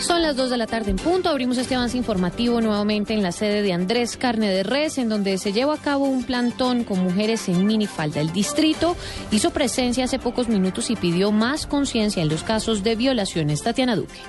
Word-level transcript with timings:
Son 0.00 0.20
las 0.20 0.36
2 0.36 0.50
de 0.50 0.56
la 0.58 0.66
tarde 0.66 0.90
en 0.90 0.96
punto. 0.96 1.30
Abrimos 1.30 1.56
este 1.56 1.74
avance 1.74 1.96
informativo 1.96 2.60
nuevamente 2.60 3.14
en 3.14 3.22
la 3.22 3.32
sede 3.32 3.62
de 3.62 3.72
Andrés 3.72 4.16
Carne 4.16 4.50
de 4.50 4.62
Res, 4.62 4.98
en 4.98 5.08
donde 5.08 5.38
se 5.38 5.52
lleva 5.52 5.74
a 5.74 5.78
cabo 5.78 6.04
un 6.04 6.22
plantón 6.24 6.84
con 6.84 7.02
mujeres 7.02 7.48
en 7.48 7.66
minifalda. 7.66 8.20
El 8.20 8.32
distrito 8.32 8.94
hizo 9.30 9.50
presencia 9.50 10.04
hace 10.04 10.18
pocos 10.18 10.48
minutos 10.48 10.90
y 10.90 10.96
pidió 10.96 11.32
más 11.32 11.66
conciencia 11.66 12.22
en 12.22 12.28
los 12.28 12.42
casos 12.42 12.84
de 12.84 12.94
violaciones. 12.94 13.62
Tatiana 13.62 13.96
Duque. 13.96 14.20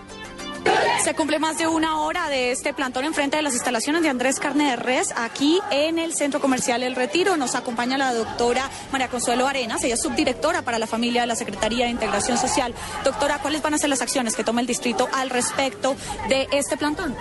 Se 1.08 1.16
cumple 1.16 1.40
más 1.40 1.58
de 1.58 1.68
una 1.68 2.02
hora 2.02 2.28
de 2.28 2.52
este 2.52 2.74
plantón 2.74 3.06
enfrente 3.06 3.38
de 3.38 3.42
las 3.42 3.54
instalaciones 3.54 4.02
de 4.02 4.10
Andrés 4.10 4.42
Carne 4.42 4.72
de 4.72 4.76
Res, 4.76 5.14
aquí 5.16 5.62
en 5.72 6.00
el 6.00 6.14
Centro 6.14 6.42
Comercial 6.42 6.84
El 6.84 6.98
Retiro. 6.98 7.38
Nos 7.38 7.56
acompaña 7.56 7.98
la 7.98 8.14
doctora 8.14 8.70
María 8.92 9.08
Consuelo 9.08 9.48
Arenas, 9.48 9.82
ella 9.86 9.94
es 9.94 10.02
subdirectora 10.02 10.64
para 10.64 10.80
la 10.80 10.86
familia 10.86 11.22
de 11.22 11.28
la 11.28 11.38
Secretaría 11.38 11.86
de 11.86 11.92
Integración 11.92 12.38
Social. 12.38 12.74
Doctora, 13.06 13.40
¿cuáles 13.40 13.62
van 13.62 13.74
a 13.74 13.78
ser 13.78 13.90
las 13.90 14.02
acciones 14.02 14.36
que 14.36 14.44
toma 14.44 14.60
el 14.60 14.68
distrito 14.68 15.08
al 15.14 15.30
respecto 15.30 15.96
de 16.28 16.50
este 16.52 16.76
plantón? 16.76 17.16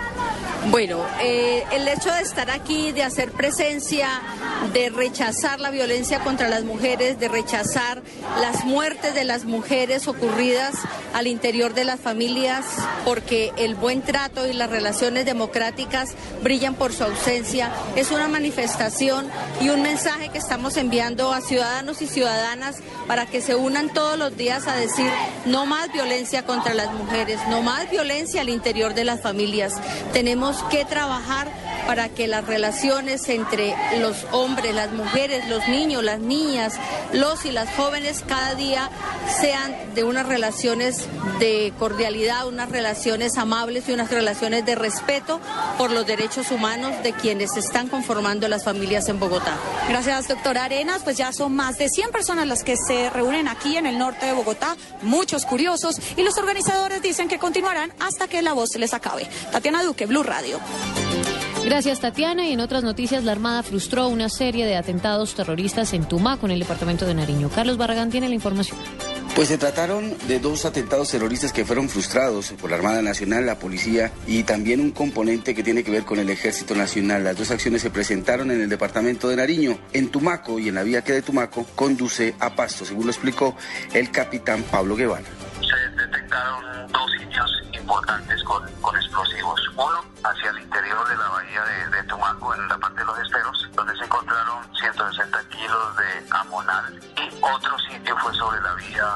Bueno, 0.69 1.05
eh, 1.21 1.63
el 1.71 1.87
hecho 1.87 2.11
de 2.11 2.21
estar 2.21 2.51
aquí, 2.51 2.91
de 2.91 3.01
hacer 3.01 3.31
presencia, 3.31 4.09
de 4.73 4.89
rechazar 4.89 5.61
la 5.61 5.69
violencia 5.69 6.19
contra 6.19 6.49
las 6.49 6.65
mujeres, 6.65 7.17
de 7.19 7.29
rechazar 7.29 8.01
las 8.41 8.65
muertes 8.65 9.15
de 9.15 9.23
las 9.23 9.45
mujeres 9.45 10.09
ocurridas 10.09 10.75
al 11.13 11.27
interior 11.27 11.73
de 11.73 11.85
las 11.85 12.01
familias, 12.01 12.65
porque 13.05 13.53
el 13.57 13.75
buen 13.75 14.01
trato 14.01 14.45
y 14.45 14.51
las 14.51 14.69
relaciones 14.69 15.25
democráticas 15.25 16.09
brillan 16.43 16.75
por 16.75 16.91
su 16.91 17.05
ausencia, 17.05 17.71
es 17.95 18.11
una 18.11 18.27
manifestación 18.27 19.25
y 19.61 19.69
un 19.69 19.81
mensaje 19.81 20.29
que 20.29 20.37
estamos 20.37 20.75
enviando 20.75 21.31
a 21.31 21.39
ciudadanos 21.39 22.01
y 22.01 22.07
ciudadanas 22.07 22.77
para 23.07 23.25
que 23.25 23.39
se 23.39 23.55
unan 23.55 23.93
todos 23.93 24.17
los 24.17 24.35
días 24.35 24.67
a 24.67 24.75
decir 24.75 25.09
no 25.45 25.65
más 25.65 25.93
violencia 25.93 26.45
contra 26.45 26.73
las 26.73 26.91
mujeres, 26.93 27.39
no 27.49 27.61
más 27.61 27.89
violencia 27.89 28.41
al 28.41 28.49
interior 28.49 28.93
de 28.93 29.05
las 29.05 29.21
familias. 29.21 29.73
Tenemos 30.11 30.56
que 30.69 30.85
trabajar 30.85 31.51
para 31.87 32.09
que 32.09 32.27
las 32.27 32.45
relaciones 32.45 33.29
entre 33.29 33.75
los 33.99 34.25
hombres, 34.31 34.75
las 34.75 34.91
mujeres, 34.91 35.47
los 35.47 35.67
niños, 35.67 36.03
las 36.03 36.19
niñas, 36.19 36.73
los 37.13 37.45
y 37.45 37.51
las 37.51 37.73
jóvenes 37.75 38.23
cada 38.27 38.55
día 38.55 38.89
sean 39.39 39.73
de 39.95 40.03
unas 40.03 40.27
relaciones 40.27 41.07
de 41.39 41.73
cordialidad, 41.79 42.47
unas 42.47 42.69
relaciones 42.69 43.37
amables 43.37 43.87
y 43.87 43.93
unas 43.93 44.11
relaciones 44.11 44.65
de 44.65 44.75
respeto 44.75 45.39
por 45.77 45.91
los 45.91 46.05
derechos 46.05 46.51
humanos 46.51 46.93
de 47.03 47.13
quienes 47.13 47.55
están 47.57 47.87
conformando 47.87 48.47
las 48.47 48.63
familias 48.63 49.07
en 49.09 49.19
Bogotá. 49.19 49.55
Gracias, 49.87 50.27
doctora 50.27 50.65
Arenas. 50.65 51.03
Pues 51.03 51.17
ya 51.17 51.31
son 51.31 51.55
más 51.55 51.77
de 51.77 51.89
100 51.89 52.11
personas 52.11 52.47
las 52.47 52.63
que 52.63 52.75
se 52.77 53.09
reúnen 53.09 53.47
aquí 53.47 53.77
en 53.77 53.85
el 53.85 53.97
norte 53.97 54.25
de 54.25 54.33
Bogotá, 54.33 54.75
muchos 55.01 55.45
curiosos, 55.45 55.99
y 56.15 56.23
los 56.23 56.37
organizadores 56.37 57.01
dicen 57.01 57.27
que 57.27 57.39
continuarán 57.39 57.91
hasta 57.99 58.27
que 58.27 58.41
la 58.41 58.53
voz 58.53 58.75
les 58.75 58.93
acabe. 58.93 59.27
Tatiana 59.51 59.83
Duque, 59.83 60.05
Blue 60.05 60.23
Radio. 60.23 60.46
Gracias, 61.65 61.99
Tatiana. 61.99 62.47
Y 62.47 62.53
en 62.53 62.61
otras 62.61 62.83
noticias, 62.83 63.23
la 63.23 63.33
Armada 63.33 63.61
frustró 63.61 64.07
una 64.07 64.29
serie 64.29 64.65
de 64.65 64.77
atentados 64.77 65.35
terroristas 65.35 65.93
en 65.93 66.07
Tumaco, 66.07 66.45
en 66.45 66.53
el 66.53 66.59
departamento 66.59 67.05
de 67.05 67.13
Nariño. 67.13 67.49
Carlos 67.49 67.77
Barragán 67.77 68.09
tiene 68.09 68.29
la 68.29 68.35
información. 68.35 68.77
Pues 69.35 69.49
se 69.49 69.57
trataron 69.59 70.15
de 70.27 70.39
dos 70.39 70.65
atentados 70.65 71.11
terroristas 71.11 71.53
que 71.53 71.63
fueron 71.63 71.89
frustrados 71.89 72.53
por 72.59 72.71
la 72.71 72.77
Armada 72.77 73.03
Nacional, 73.03 73.45
la 73.45 73.59
policía 73.59 74.11
y 74.25 74.43
también 74.43 74.81
un 74.81 74.89
componente 74.91 75.53
que 75.53 75.61
tiene 75.61 75.83
que 75.83 75.91
ver 75.91 76.05
con 76.05 76.17
el 76.17 76.29
Ejército 76.29 76.73
Nacional. 76.73 77.23
Las 77.23 77.37
dos 77.37 77.51
acciones 77.51 77.83
se 77.83 77.91
presentaron 77.91 78.49
en 78.49 78.61
el 78.61 78.69
departamento 78.69 79.27
de 79.27 79.35
Nariño, 79.35 79.77
en 79.93 80.09
Tumaco 80.09 80.57
y 80.57 80.69
en 80.69 80.75
la 80.75 80.83
vía 80.83 81.03
que 81.03 81.13
de 81.13 81.21
Tumaco 81.21 81.67
conduce 81.75 82.33
a 82.39 82.55
Pasto, 82.55 82.83
según 82.83 83.05
lo 83.05 83.11
explicó 83.11 83.55
el 83.93 84.09
capitán 84.09 84.63
Pablo 84.63 84.95
Guevara. 84.95 85.25
Importantes 87.87 88.43
con, 88.43 88.61
con 88.81 88.93
explosivos. 88.97 89.61
Uno 89.77 90.03
hacia 90.21 90.49
el 90.49 90.59
interior 90.59 91.07
de 91.07 91.15
la 91.15 91.29
bahía 91.29 91.63
de, 91.63 91.95
de, 91.95 92.03
Tumaco, 92.03 92.53
en 92.53 92.67
la 92.67 92.77
parte 92.77 92.99
de 92.99 93.05
los 93.05 93.17
esteros, 93.19 93.69
donde 93.73 93.95
se 93.95 94.03
encontraron 94.03 94.59
160 94.75 95.43
kilos 95.47 95.95
de 95.95 96.25
amonal. 96.31 96.99
Y 97.15 97.33
otro 97.41 97.79
sitio 97.89 98.17
fue 98.17 98.33
sobre 98.33 98.59
la 98.59 98.73
vía 98.73 99.07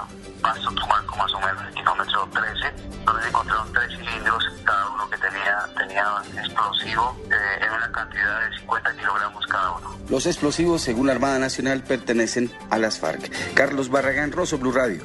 Pasto-Tumaco, 0.41 1.17
más 1.17 1.33
o 1.33 1.39
menos, 1.41 1.63
el 1.67 1.73
kilómetro 1.73 2.29
13, 2.31 2.73
donde 3.03 3.21
se 3.21 3.27
encontraron 3.27 3.73
tres 3.73 3.89
cilindros, 3.89 4.43
cada 4.63 4.89
uno 4.89 5.09
que 5.09 5.17
tenía, 5.17 5.69
tenía 5.77 6.05
explosivo 6.41 7.17
eh, 7.29 7.65
en 7.65 7.73
una 7.73 7.91
cantidad 7.91 8.39
de 8.39 8.57
50 8.59 8.95
kilogramos 8.95 9.45
cada 9.47 9.71
uno. 9.71 9.97
Los 10.07 10.25
explosivos, 10.25 10.81
según 10.81 11.07
la 11.07 11.13
Armada 11.13 11.39
Nacional, 11.39 11.83
pertenecen 11.83 12.49
a 12.69 12.77
las 12.77 12.99
FARC. 12.99 13.53
Carlos 13.53 13.89
Barragán 13.89 14.31
Rosso, 14.31 14.57
Blue 14.57 14.71
Radio. 14.71 15.03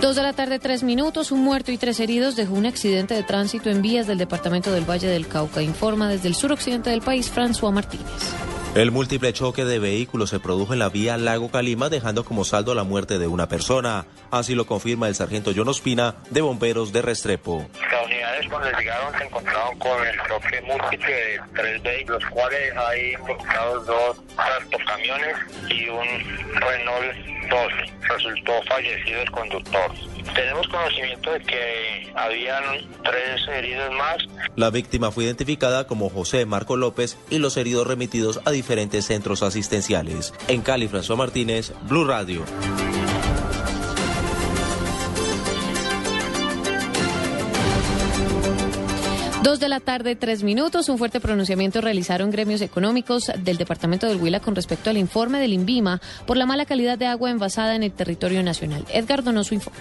Dos 0.00 0.16
de 0.16 0.22
la 0.22 0.32
tarde, 0.32 0.58
tres 0.58 0.82
minutos. 0.82 1.32
Un 1.32 1.42
muerto 1.42 1.72
y 1.72 1.78
tres 1.78 1.98
heridos 2.00 2.36
dejó 2.36 2.54
un 2.54 2.66
accidente 2.66 3.14
de 3.14 3.22
tránsito 3.22 3.70
en 3.70 3.80
vías 3.80 4.06
del 4.06 4.18
departamento 4.18 4.70
del 4.72 4.88
Valle 4.88 5.08
del 5.08 5.26
Cauca. 5.26 5.62
Informa 5.62 6.08
desde 6.08 6.28
el 6.28 6.34
suroccidente 6.34 6.90
del 6.90 7.00
país, 7.00 7.32
François 7.34 7.72
Martínez. 7.72 8.04
El 8.74 8.90
múltiple 8.90 9.32
choque 9.32 9.64
de 9.64 9.78
vehículos 9.78 10.30
se 10.30 10.40
produjo 10.40 10.72
en 10.72 10.80
la 10.80 10.88
vía 10.88 11.16
Lago 11.16 11.48
Calima, 11.48 11.88
dejando 11.88 12.24
como 12.24 12.44
saldo 12.44 12.74
la 12.74 12.82
muerte 12.82 13.20
de 13.20 13.28
una 13.28 13.48
persona. 13.48 14.04
Así 14.32 14.56
lo 14.56 14.66
confirma 14.66 15.06
el 15.06 15.14
sargento 15.14 15.52
John 15.54 15.68
Ospina, 15.68 16.16
de 16.30 16.42
Bomberos 16.42 16.92
de 16.92 17.00
Restrepo. 17.00 17.68
Unidades 18.34 18.48
cuando 18.50 18.78
llegaron 18.78 19.18
se 19.18 19.24
encontraron 19.24 19.78
con 19.78 20.06
el 20.06 20.16
choque 20.28 20.60
múltiple 20.62 21.14
de 21.14 21.40
tres 21.54 21.82
vehículos, 21.82 22.22
los 22.22 22.32
cuales 22.32 22.76
hay 22.76 23.12
involucrados 23.12 23.86
dos 23.86 24.16
camiones 24.86 25.36
y 25.68 25.88
un 25.88 26.06
Renault 26.54 27.34
12. 27.50 27.92
Resultó 28.08 28.52
fallecido 28.68 29.22
el 29.22 29.30
conductor. 29.30 29.92
Tenemos 30.34 30.66
conocimiento 30.68 31.32
de 31.32 31.40
que 31.40 32.12
habían 32.14 32.62
tres 33.02 33.46
heridos 33.48 33.90
más. 33.92 34.16
La 34.56 34.70
víctima 34.70 35.10
fue 35.10 35.24
identificada 35.24 35.86
como 35.86 36.08
José 36.08 36.46
Marco 36.46 36.76
López 36.76 37.18
y 37.30 37.38
los 37.38 37.56
heridos 37.56 37.86
remitidos 37.86 38.40
a 38.44 38.50
diferentes 38.50 39.06
centros 39.06 39.42
asistenciales. 39.42 40.32
En 40.48 40.62
Cali, 40.62 40.88
François 40.88 41.16
Martínez, 41.16 41.72
Blue 41.82 42.04
Radio. 42.04 42.44
Dos 49.44 49.60
de 49.60 49.68
la 49.68 49.78
tarde, 49.78 50.16
tres 50.16 50.42
minutos. 50.42 50.88
Un 50.88 50.96
fuerte 50.96 51.20
pronunciamiento 51.20 51.82
realizaron 51.82 52.30
gremios 52.30 52.62
económicos 52.62 53.30
del 53.40 53.58
departamento 53.58 54.06
del 54.06 54.16
Huila 54.16 54.40
con 54.40 54.56
respecto 54.56 54.88
al 54.88 54.96
informe 54.96 55.38
del 55.38 55.52
INVIMA 55.52 56.00
por 56.26 56.38
la 56.38 56.46
mala 56.46 56.64
calidad 56.64 56.96
de 56.96 57.04
agua 57.04 57.30
envasada 57.30 57.76
en 57.76 57.82
el 57.82 57.92
territorio 57.92 58.42
nacional. 58.42 58.86
Edgar 58.88 59.22
Donoso 59.22 59.54
informa. 59.54 59.80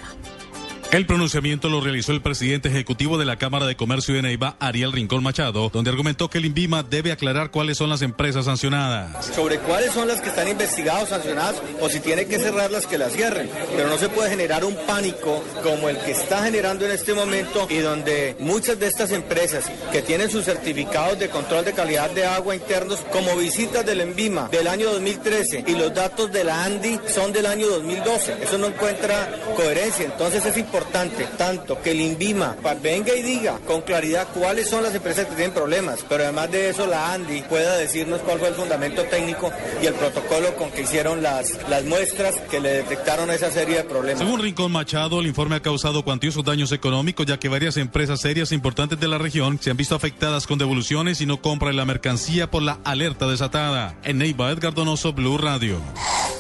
El 0.94 1.08
pronunciamiento 1.08 1.70
lo 1.70 1.82
realizó 1.82 2.12
el 2.12 2.22
presidente 2.22 2.70
ejecutivo 2.70 3.18
de 3.18 3.26
la 3.26 3.38
Cámara 3.38 3.66
de 3.66 3.76
Comercio 3.76 4.14
de 4.14 4.22
Neiva, 4.22 4.58
Ariel 4.60 4.92
Rincón 4.92 5.24
Machado, 5.24 5.72
donde 5.74 5.90
argumentó 5.90 6.30
que 6.30 6.38
el 6.38 6.46
INVIMA 6.46 6.84
debe 6.84 7.12
aclarar 7.12 7.50
cuáles 7.50 7.80
son 7.80 7.90
las 7.90 8.04
empresas 8.04 8.46
sancionadas. 8.46 9.26
Sobre 9.26 9.58
cuáles 9.58 9.92
son 9.92 10.08
las 10.08 10.22
que 10.22 10.30
están 10.30 10.48
investigadas, 10.48 11.10
sancionadas, 11.10 11.56
o 11.82 11.90
si 11.90 12.00
tiene 12.00 12.28
que 12.28 12.38
cerrar 12.38 12.70
las 12.70 12.86
que 12.86 13.00
las 13.00 13.12
cierren. 13.12 13.50
Pero 13.76 13.90
no 13.90 13.98
se 13.98 14.08
puede 14.08 14.30
generar 14.30 14.64
un 14.64 14.76
pánico 14.86 15.44
como 15.64 15.90
el 15.90 15.98
que 15.98 16.12
está 16.12 16.44
generando 16.44 16.86
en 16.86 16.92
este 16.92 17.16
momento 17.16 17.66
y 17.72 17.80
donde 17.80 18.36
muchas 18.40 18.80
de 18.80 18.86
estas 18.86 19.12
empresas 19.14 19.72
que 19.92 20.04
tienen 20.04 20.30
sus 20.30 20.46
certificados 20.46 21.18
de 21.18 21.30
control 21.30 21.66
de 21.66 21.74
calidad 21.74 22.12
de 22.12 22.28
agua 22.28 22.56
internos 22.56 23.00
como 23.12 23.36
visitas 23.36 23.84
del 23.84 24.02
INVIMA 24.02 24.50
del 24.50 24.68
año 24.68 24.92
2013 24.92 25.64
y 25.66 25.72
los 25.72 25.92
datos 25.92 26.32
de 26.32 26.44
la 26.44 26.64
ANDI 26.66 27.00
son 27.08 27.34
del 27.34 27.48
año 27.48 27.68
2012. 27.68 28.44
Eso 28.44 28.60
no 28.60 28.68
encuentra 28.68 29.28
coherencia. 29.56 30.06
Entonces 30.06 30.46
es 30.46 30.56
importante 30.56 30.83
tanto 30.86 31.82
que 31.82 31.92
el 31.92 32.02
INVIMA 32.02 32.56
venga 32.82 33.16
y 33.16 33.22
diga 33.22 33.60
con 33.66 33.82
claridad 33.82 34.28
cuáles 34.34 34.70
son 34.70 34.84
las 34.84 34.96
empresas 34.96 35.26
que 35.26 35.36
tienen 35.36 35.54
problemas, 35.54 36.04
pero 36.08 36.24
además 36.24 36.52
de 36.52 36.70
eso 36.70 36.88
la 36.88 37.14
ANDI 37.14 37.44
pueda 37.44 37.78
decirnos 37.78 38.22
cuál 38.22 38.40
fue 38.40 38.50
el 38.50 38.56
fundamento 38.56 39.04
técnico 39.04 39.52
y 39.82 39.86
el 39.86 39.94
protocolo 39.94 40.56
con 40.56 40.72
que 40.72 40.82
hicieron 40.82 41.22
las, 41.22 41.58
las 41.70 41.84
muestras 41.86 42.36
que 42.50 42.60
le 42.60 42.74
detectaron 42.74 43.30
esa 43.32 43.52
serie 43.52 43.78
de 43.78 43.84
problemas. 43.84 44.20
Según 44.20 44.42
Rincón 44.42 44.72
Machado, 44.72 45.20
el 45.20 45.28
informe 45.28 45.56
ha 45.56 45.62
causado 45.62 46.04
cuantiosos 46.04 46.44
daños 46.44 46.72
económicos 46.72 47.26
ya 47.26 47.38
que 47.38 47.50
varias 47.50 47.78
empresas 47.78 48.22
serias 48.22 48.52
e 48.52 48.56
importantes 48.56 49.00
de 49.00 49.08
la 49.08 49.18
región 49.18 49.60
se 49.62 49.72
han 49.72 49.78
visto 49.78 49.96
afectadas 49.96 50.48
con 50.48 50.58
devoluciones 50.58 51.22
y 51.22 51.26
no 51.26 51.42
compra 51.42 51.74
la 51.74 51.86
mercancía 51.86 52.50
por 52.50 52.64
la 52.64 52.80
alerta 52.84 53.28
desatada. 53.28 53.96
En 54.04 54.18
Neiva, 54.18 54.52
Edgar 54.52 54.74
Donoso, 54.74 55.14
Blue 55.14 55.38
Radio. 55.38 55.80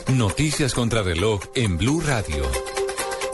Noticias 0.07 0.74
contra 0.74 1.01
reloj 1.01 1.42
en 1.56 1.78
Blue 1.78 2.01
Radio. 2.01 2.72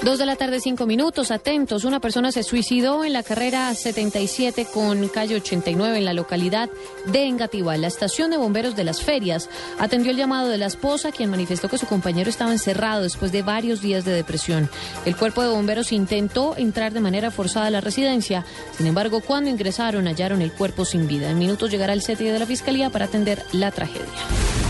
Dos 0.02 0.18
de 0.18 0.26
la 0.26 0.38
tarde, 0.38 0.62
cinco 0.62 0.86
minutos. 0.86 1.30
Atentos. 1.30 1.84
Una 1.84 2.00
persona 2.00 2.32
se 2.32 2.44
suicidó 2.44 3.04
en 3.04 3.12
la 3.12 3.22
carrera 3.22 3.74
77 3.76 4.66
con 4.74 5.10
calle 5.10 5.36
89 5.36 5.98
en 5.98 6.06
la 6.06 6.14
localidad 6.14 6.70
de 7.08 7.26
Engativá. 7.26 7.76
La 7.76 7.88
estación 7.88 8.32
de 8.32 8.38
bomberos 8.38 8.78
de 8.78 8.86
las 8.86 9.02
ferias 9.02 9.50
atendió 9.78 10.12
el 10.12 10.18
llamado 10.18 10.48
de 10.48 10.58
la 10.58 10.68
esposa, 10.68 11.12
quien 11.12 11.30
manifestó 11.30 11.68
que 11.68 11.78
su 11.78 11.86
compañero 11.86 12.30
estaba 12.30 12.54
encerrado 12.54 13.04
después 13.04 13.34
de 13.34 13.42
varios 13.42 13.82
días 13.82 14.06
de 14.06 14.14
depresión. 14.14 14.70
El 15.06 15.18
cuerpo 15.18 15.42
de 15.42 15.50
bomberos 15.50 15.92
intentó 15.92 16.56
entrar 16.56 16.94
de 16.94 17.02
manera 17.02 17.30
forzada 17.30 17.66
a 17.66 17.72
la 17.72 17.82
residencia. 17.82 18.46
Sin 18.78 18.88
embargo, 18.88 19.20
cuando 19.20 19.50
ingresaron, 19.50 20.06
hallaron 20.06 20.42
el 20.42 20.54
cuerpo 20.54 20.86
sin 20.86 21.08
vida. 21.08 21.30
En 21.30 21.38
minutos 21.38 21.72
llegará 21.72 21.92
el 21.92 22.04
CTI 22.04 22.30
de 22.30 22.40
la 22.40 22.46
fiscalía 22.46 22.90
para 22.90 23.06
atender 23.06 23.44
la 23.52 23.72
tragedia. 23.72 24.69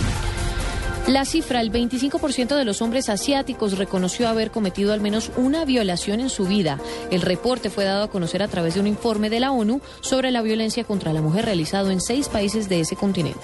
La 1.10 1.26
cifra, 1.26 1.60
el 1.60 1.72
25% 1.72 2.56
de 2.56 2.66
los 2.66 2.84
hombres 2.84 3.10
asiáticos 3.10 3.80
reconoció 3.80 4.30
haber 4.30 4.52
cometido 4.52 4.94
al 4.94 5.02
menos 5.02 5.32
una 5.38 5.66
violación 5.66 6.20
en 6.20 6.30
su 6.30 6.46
vida. 6.46 6.80
El 7.10 7.24
reporte 7.24 7.72
fue 7.72 7.84
dado 7.84 8.04
a 8.04 8.12
conocer 8.12 8.44
a 8.44 8.48
través 8.48 8.76
de 8.76 8.80
un 8.80 8.86
informe 8.86 9.32
de 9.32 9.40
la 9.40 9.52
ONU 9.52 9.82
sobre 10.02 10.30
la 10.30 10.44
violencia 10.44 10.84
contra 10.84 11.12
la 11.12 11.24
mujer 11.24 11.46
realizado 11.46 11.90
en 11.90 12.00
seis 12.00 12.30
países 12.30 12.70
de 12.70 12.82
ese 12.82 12.96
continente. 12.96 13.40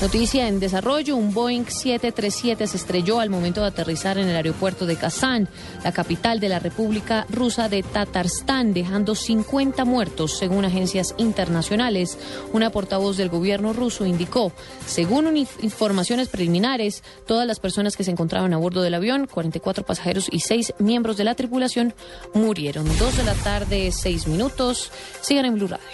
Noticia 0.00 0.46
en 0.46 0.60
desarrollo, 0.60 1.16
un 1.16 1.34
Boeing 1.34 1.64
737 1.64 2.68
se 2.68 2.76
estrelló 2.76 3.18
al 3.18 3.30
momento 3.30 3.62
de 3.62 3.66
aterrizar 3.66 4.16
en 4.16 4.28
el 4.28 4.36
aeropuerto 4.36 4.86
de 4.86 4.94
Kazán, 4.94 5.48
la 5.82 5.90
capital 5.90 6.38
de 6.38 6.48
la 6.48 6.60
República 6.60 7.26
Rusa 7.28 7.68
de 7.68 7.82
Tatarstán, 7.82 8.72
dejando 8.72 9.16
50 9.16 9.84
muertos, 9.84 10.38
según 10.38 10.64
agencias 10.64 11.16
internacionales. 11.18 12.16
Una 12.52 12.70
portavoz 12.70 13.16
del 13.16 13.28
gobierno 13.28 13.72
ruso 13.72 14.06
indicó, 14.06 14.52
según 14.86 15.36
informaciones 15.36 16.28
preliminares, 16.28 17.02
todas 17.26 17.48
las 17.48 17.58
personas 17.58 17.96
que 17.96 18.04
se 18.04 18.12
encontraban 18.12 18.54
a 18.54 18.58
bordo 18.58 18.82
del 18.82 18.94
avión, 18.94 19.26
44 19.26 19.84
pasajeros 19.84 20.28
y 20.30 20.38
6 20.38 20.74
miembros 20.78 21.16
de 21.16 21.24
la 21.24 21.34
tripulación, 21.34 21.92
murieron. 22.34 22.86
Dos 22.98 23.16
de 23.16 23.24
la 23.24 23.34
tarde, 23.34 23.90
seis 23.90 24.28
minutos. 24.28 24.92
Sigan 25.22 25.46
en 25.46 25.54
Blue 25.54 25.66
Radio. 25.66 25.88